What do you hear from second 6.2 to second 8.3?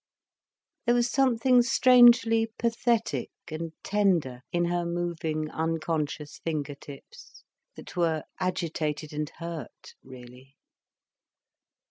finger tips, that were